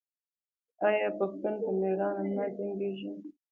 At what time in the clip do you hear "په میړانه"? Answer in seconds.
1.63-2.23